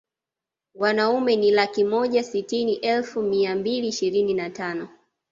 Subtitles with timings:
[0.75, 4.89] Wanaume ni laki moja sitini elfu mia mbili ishirini na tano